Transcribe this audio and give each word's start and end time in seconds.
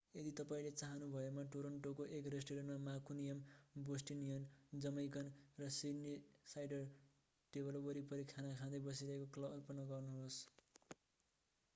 यदि 0.11 0.29
तपाईंले 0.37 0.69
चाहनुभएमा 0.73 1.41
टोरन्टोको 1.49 2.05
एक 2.19 2.29
रेष्टुरेण्टमा 2.33 2.77
मान्कुनियन 2.85 3.43
बोस्टनियन 3.89 4.47
जमैकन 4.79 5.29
र 5.59 5.69
सिड्नीसाइडर 5.75 6.89
टेबल 7.53 7.79
वरिपरि 7.83 8.27
खाना 8.29 8.57
खाँदै 8.57 8.83
बसिरहेको 8.83 9.47
कल्पना 9.47 9.87
गर्नुहोस् 9.87 10.41